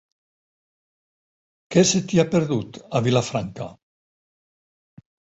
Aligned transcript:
Què 1.75 1.83
se 1.89 2.01
t'hi 2.11 2.21
ha 2.23 2.25
perdut, 2.31 2.79
a 2.99 3.01
Vilafranca? 3.09 3.67